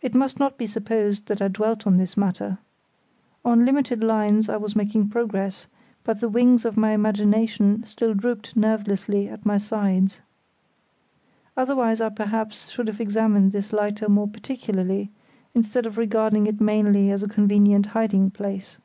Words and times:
It 0.00 0.14
must 0.14 0.38
not 0.38 0.56
be 0.56 0.68
supposed 0.68 1.26
that 1.26 1.42
I 1.42 1.48
dwelt 1.48 1.88
on 1.88 1.96
this 1.96 2.16
matter. 2.16 2.58
On 3.44 3.64
limited 3.64 4.00
lines 4.04 4.48
I 4.48 4.56
was 4.58 4.76
making 4.76 5.08
progress, 5.08 5.66
but 6.04 6.20
the 6.20 6.28
wings 6.28 6.64
of 6.64 6.78
imagination 6.78 7.82
still 7.84 8.14
drooped 8.14 8.54
nervelessly 8.56 9.26
at 9.28 9.44
my 9.44 9.58
sides. 9.58 10.20
Otherwise 11.56 12.00
I 12.00 12.10
perhaps 12.10 12.68
should 12.70 12.86
have 12.86 13.00
examined 13.00 13.50
this 13.50 13.72
lighter 13.72 14.08
more 14.08 14.28
particularly, 14.28 15.10
instead 15.52 15.84
of 15.84 15.98
regarding 15.98 16.46
it 16.46 16.60
mainly 16.60 17.10
as 17.10 17.24
a 17.24 17.28
convenient 17.28 17.86
hiding 17.86 18.30
place. 18.30 18.76